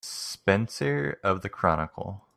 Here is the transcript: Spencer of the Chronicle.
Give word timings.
Spencer 0.03 1.19
of 1.23 1.41
the 1.43 1.49
Chronicle. 1.49 2.27